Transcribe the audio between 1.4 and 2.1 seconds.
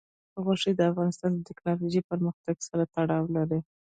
تکنالوژۍ